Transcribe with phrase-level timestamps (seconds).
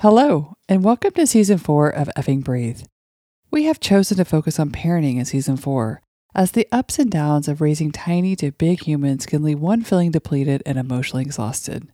[0.00, 2.84] Hello, and welcome to season four of Effing Breathe.
[3.50, 6.00] We have chosen to focus on parenting in season four,
[6.34, 10.10] as the ups and downs of raising tiny to big humans can leave one feeling
[10.10, 11.86] depleted and emotionally exhausted.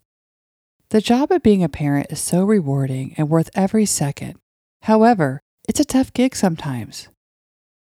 [0.90, 4.38] The job of being a parent is so rewarding and worth every second.
[4.82, 7.08] However, it's a tough gig sometimes.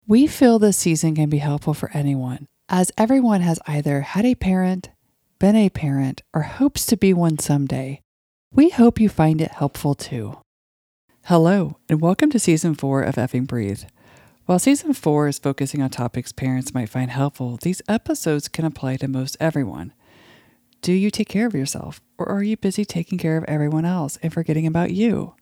[0.08, 4.34] We feel this season can be helpful for anyone, as everyone has either had a
[4.34, 4.90] parent,
[5.38, 8.00] been a parent, or hopes to be one someday.
[8.52, 10.38] We hope you find it helpful too.
[11.24, 13.82] Hello, and welcome to season four of Effing Breathe.
[14.46, 18.98] While season four is focusing on topics parents might find helpful, these episodes can apply
[18.98, 19.92] to most everyone.
[20.80, 24.16] Do you take care of yourself, or are you busy taking care of everyone else
[24.22, 25.34] and forgetting about you?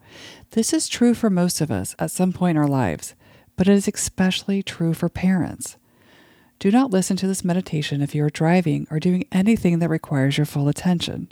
[0.52, 3.14] This is true for most of us at some point in our lives,
[3.56, 5.76] but it is especially true for parents.
[6.58, 10.38] Do not listen to this meditation if you are driving or doing anything that requires
[10.38, 11.30] your full attention.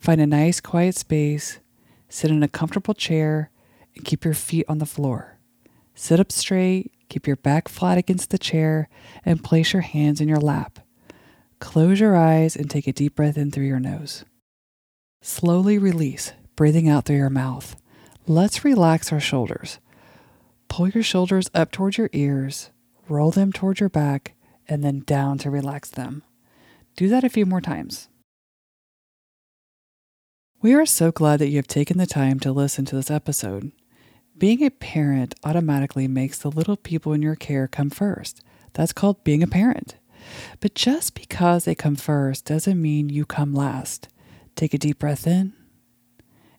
[0.00, 1.58] Find a nice, quiet space,
[2.08, 3.50] sit in a comfortable chair,
[3.94, 5.38] and keep your feet on the floor.
[5.94, 8.88] Sit up straight, keep your back flat against the chair,
[9.24, 10.80] and place your hands in your lap.
[11.58, 14.24] Close your eyes and take a deep breath in through your nose.
[15.22, 17.76] Slowly release, breathing out through your mouth.
[18.26, 19.78] Let's relax our shoulders.
[20.68, 22.70] Pull your shoulders up towards your ears,
[23.08, 24.34] roll them towards your back,
[24.68, 26.22] and then down to relax them.
[26.96, 28.08] Do that a few more times.
[30.62, 33.72] We are so glad that you have taken the time to listen to this episode.
[34.38, 38.40] Being a parent automatically makes the little people in your care come first.
[38.72, 39.96] That's called being a parent.
[40.60, 44.08] But just because they come first doesn't mean you come last.
[44.54, 45.52] Take a deep breath in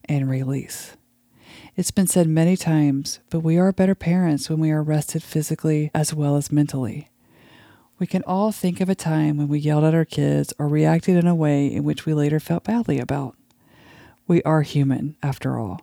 [0.06, 0.96] and release.
[1.76, 5.90] It's been said many times, but we are better parents when we are rested physically
[5.96, 7.10] as well as mentally.
[7.98, 11.18] We can all think of a time when we yelled at our kids or reacted
[11.18, 13.37] in a way in which we later felt badly about.
[14.28, 15.80] We are human, after all,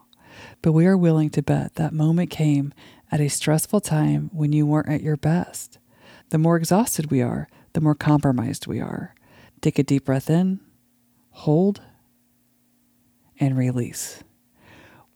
[0.61, 2.75] but we are willing to bet that moment came
[3.11, 5.79] at a stressful time when you weren't at your best.
[6.29, 9.15] The more exhausted we are, the more compromised we are.
[9.63, 10.61] Take a deep breath in,
[11.31, 11.81] hold,
[13.41, 14.23] and release.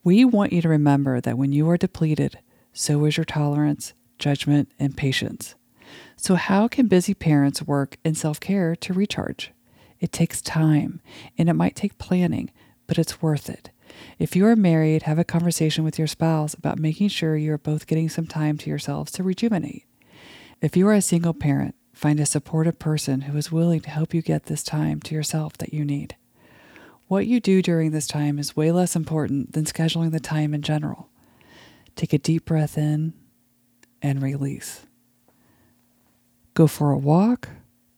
[0.03, 2.39] We want you to remember that when you are depleted,
[2.73, 5.55] so is your tolerance, judgment, and patience.
[6.17, 9.53] So, how can busy parents work in self care to recharge?
[10.01, 11.01] It takes time
[11.37, 12.51] and it might take planning,
[12.89, 13.71] but it's worth it.
[14.19, 17.59] If you are married, have a conversation with your spouse about making sure you are
[17.59, 19.85] both getting some time to yourselves to rejuvenate.
[20.61, 24.13] If you are a single parent, find a supportive person who is willing to help
[24.13, 26.17] you get this time to yourself that you need.
[27.07, 30.63] What you do during this time is way less important than scheduling the time in
[30.63, 31.09] general.
[31.97, 33.15] Take a deep breath in
[34.03, 34.87] and release.
[36.55, 37.49] Go for a walk,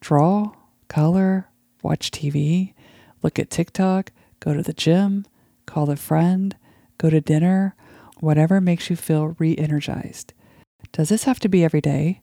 [0.00, 0.52] draw,
[0.88, 1.48] color,
[1.82, 2.74] watch TV,
[3.22, 5.26] look at TikTok, go to the gym,
[5.66, 6.56] call a friend,
[6.98, 7.74] go to dinner,
[8.18, 10.32] whatever makes you feel re energized.
[10.92, 12.22] Does this have to be every day?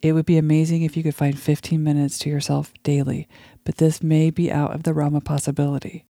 [0.00, 3.26] It would be amazing if you could find 15 minutes to yourself daily,
[3.64, 6.04] but this may be out of the realm of possibility.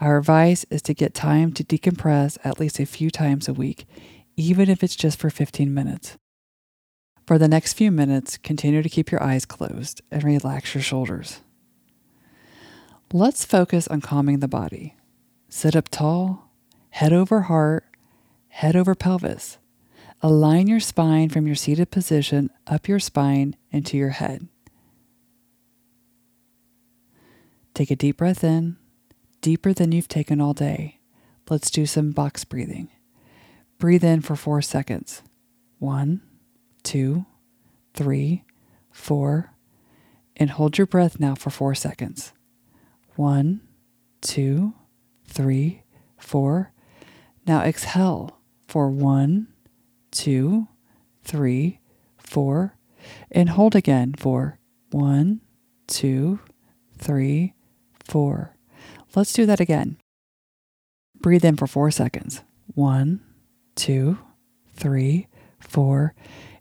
[0.00, 3.84] Our advice is to get time to decompress at least a few times a week,
[4.36, 6.16] even if it's just for 15 minutes.
[7.26, 11.40] For the next few minutes, continue to keep your eyes closed and relax your shoulders.
[13.12, 14.94] Let's focus on calming the body.
[15.48, 16.52] Sit up tall,
[16.90, 17.84] head over heart,
[18.46, 19.58] head over pelvis.
[20.22, 24.46] Align your spine from your seated position up your spine into your head.
[27.74, 28.76] Take a deep breath in,
[29.40, 31.00] deeper than you've taken all day.
[31.48, 32.90] Let's do some box breathing.
[33.78, 35.22] Breathe in for four seconds.
[35.80, 36.20] One,
[36.84, 37.26] two,
[37.92, 38.44] three,
[38.92, 39.52] four,
[40.36, 42.34] and hold your breath now for four seconds.
[43.20, 43.60] One,
[44.22, 44.72] two,
[45.26, 45.82] three,
[46.16, 46.72] four.
[47.46, 49.48] Now exhale for one,
[50.10, 50.68] two,
[51.22, 51.80] three,
[52.16, 52.78] four,
[53.30, 54.58] and hold again for
[54.90, 55.42] one,
[55.86, 56.40] two,
[56.96, 57.52] three,
[58.02, 58.56] four.
[59.14, 59.98] Let's do that again.
[61.20, 62.42] Breathe in for four seconds.
[62.68, 63.20] One,
[63.76, 64.16] two,
[64.72, 65.28] three,
[65.58, 66.14] four,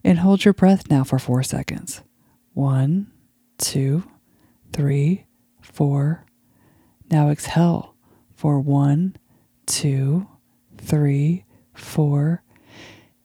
[0.03, 2.01] and hold your breath now for four seconds.
[2.51, 3.13] One,
[3.57, 4.03] two,
[4.73, 5.25] three,
[5.61, 6.25] four.
[7.11, 7.95] Now exhale
[8.35, 9.15] for one,
[9.65, 10.27] two,
[10.77, 12.43] three, four,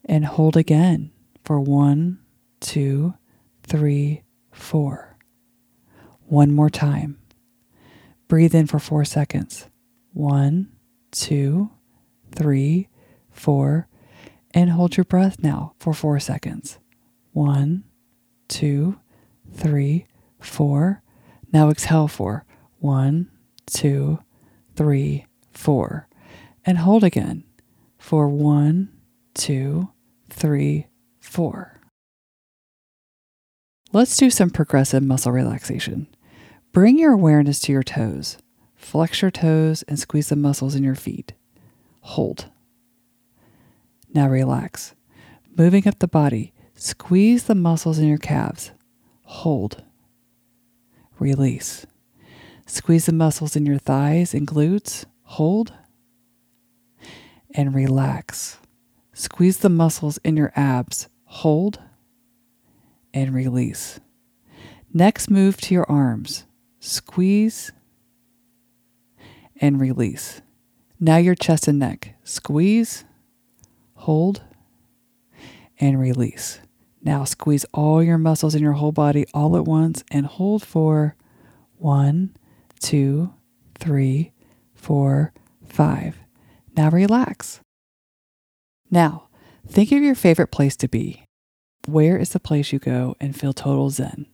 [0.04, 1.12] and hold again
[1.44, 2.18] for one,
[2.60, 3.14] two,
[3.62, 4.22] three,
[4.52, 5.16] four.
[6.26, 7.18] One more time.
[8.26, 9.68] Breathe in for four seconds.
[10.12, 10.70] One,
[11.10, 11.70] two,
[12.34, 12.88] three,
[13.30, 13.88] four,
[14.52, 16.78] and hold your breath now for four seconds.
[17.32, 17.84] One,
[18.48, 18.98] two,
[19.52, 20.06] three,
[20.40, 21.02] four.
[21.52, 22.46] Now exhale for
[22.78, 23.30] one,
[23.66, 24.20] two,
[24.76, 26.08] three, four.
[26.66, 27.44] and hold again
[27.98, 28.90] for one,
[29.34, 29.90] two,
[30.30, 30.86] three,
[31.20, 31.80] four.
[33.92, 36.08] Let's do some progressive muscle relaxation.
[36.72, 38.38] Bring your awareness to your toes.
[38.74, 41.32] Flex your toes and squeeze the muscles in your feet.
[42.00, 42.50] Hold.
[44.12, 44.94] Now relax.
[45.56, 48.72] Moving up the body, squeeze the muscles in your calves.
[49.24, 49.84] Hold.
[51.18, 51.86] Release.
[52.66, 55.04] Squeeze the muscles in your thighs and glutes.
[55.22, 55.72] Hold.
[57.54, 58.58] And relax.
[59.12, 61.08] Squeeze the muscles in your abs.
[61.24, 61.80] Hold.
[63.12, 64.00] And release.
[64.92, 66.44] Next, move to your arms.
[66.80, 67.72] Squeeze
[69.60, 70.42] and release.
[71.00, 72.14] Now your chest and neck.
[72.24, 73.04] Squeeze,
[73.94, 74.42] hold,
[75.78, 76.60] and release.
[77.02, 81.16] Now squeeze all your muscles in your whole body all at once and hold for
[81.76, 82.34] one,
[82.84, 83.32] two,
[83.78, 84.32] three,
[84.74, 85.32] four,
[85.66, 86.18] five.
[86.76, 87.60] Now relax.
[88.90, 89.28] Now,
[89.66, 91.24] think of your favorite place to be.
[91.86, 94.26] Where is the place you go and feel total zen?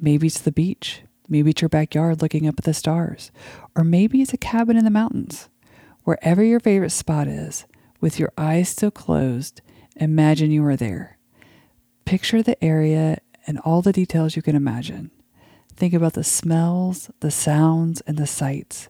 [0.00, 1.02] Maybe it's the beach.
[1.28, 3.30] Maybe it's your backyard looking up at the stars.
[3.76, 5.50] Or maybe it's a cabin in the mountains.
[6.04, 7.66] Wherever your favorite spot is,
[8.00, 9.60] with your eyes still closed,
[9.96, 11.18] imagine you are there.
[12.06, 15.10] Picture the area and all the details you can imagine.
[15.76, 18.88] Think about the smells, the sounds, and the sights.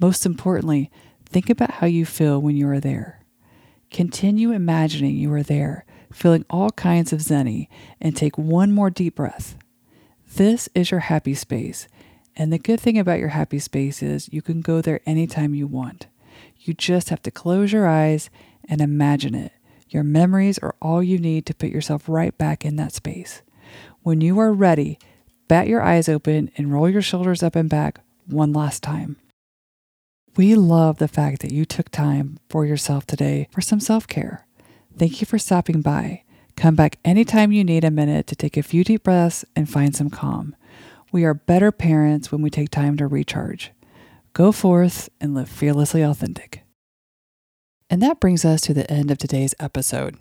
[0.00, 0.90] Most importantly,
[1.24, 3.20] think about how you feel when you are there.
[3.90, 7.68] Continue imagining you are there, feeling all kinds of zenny,
[8.00, 9.56] and take one more deep breath.
[10.34, 11.86] This is your happy space.
[12.36, 15.66] And the good thing about your happy space is you can go there anytime you
[15.66, 16.08] want.
[16.58, 18.28] You just have to close your eyes
[18.68, 19.52] and imagine it.
[19.88, 23.42] Your memories are all you need to put yourself right back in that space.
[24.02, 24.98] When you are ready,
[25.48, 29.16] bat your eyes open and roll your shoulders up and back one last time.
[30.36, 34.46] We love the fact that you took time for yourself today for some self care.
[34.96, 36.22] Thank you for stopping by.
[36.56, 39.94] Come back anytime you need a minute to take a few deep breaths and find
[39.94, 40.56] some calm.
[41.12, 43.72] We are better parents when we take time to recharge.
[44.32, 46.62] Go forth and live fearlessly authentic.
[47.88, 50.16] And that brings us to the end of today's episode.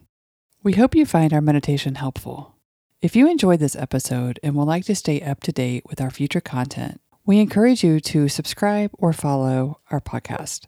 [0.63, 2.54] We hope you find our meditation helpful.
[3.01, 6.09] If you enjoyed this episode and would like to stay up to date with our
[6.09, 10.67] future content, we encourage you to subscribe or follow our podcast.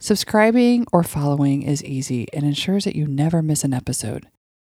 [0.00, 4.28] Subscribing or following is easy and ensures that you never miss an episode.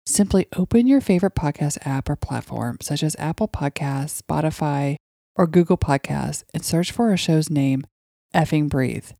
[0.05, 4.97] Simply open your favorite podcast app or platform, such as Apple Podcasts, Spotify,
[5.35, 7.85] or Google Podcasts, and search for our show's name,
[8.35, 9.11] Effing Breathe.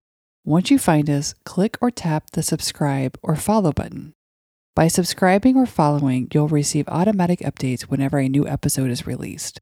[0.45, 4.13] Once you find us, click or tap the subscribe or follow button.
[4.73, 9.59] By subscribing or following, you'll receive automatic updates whenever a new episode is released.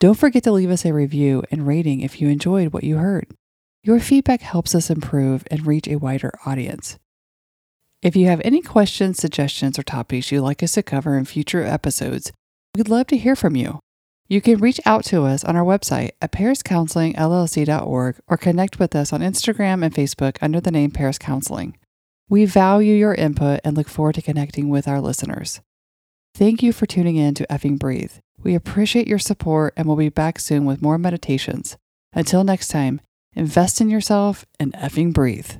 [0.00, 3.34] Don't forget to leave us a review and rating if you enjoyed what you heard.
[3.82, 6.98] Your feedback helps us improve and reach a wider audience.
[8.02, 11.64] If you have any questions, suggestions, or topics you'd like us to cover in future
[11.64, 12.32] episodes,
[12.76, 13.78] we'd love to hear from you.
[14.28, 19.12] You can reach out to us on our website at pariscounselingllc.org or connect with us
[19.12, 21.78] on Instagram and Facebook under the name Paris Counseling.
[22.28, 25.60] We value your input and look forward to connecting with our listeners.
[26.34, 28.12] Thank you for tuning in to Effing Breathe.
[28.42, 31.76] We appreciate your support and we'll be back soon with more meditations.
[32.12, 33.00] Until next time,
[33.34, 35.52] invest in yourself and effing breathe.